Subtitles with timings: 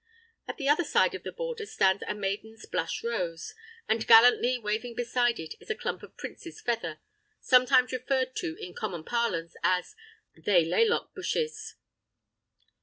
[0.47, 3.53] At the other side of the border stands a maiden's blush rose,
[3.87, 6.99] and gallantly waving beside it is a clump of Prince's Feather
[7.39, 9.95] (sometimes referred to in common parlance as
[10.35, 11.75] "they laylock bushes").